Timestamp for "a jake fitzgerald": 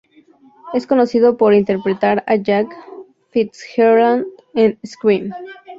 2.25-4.25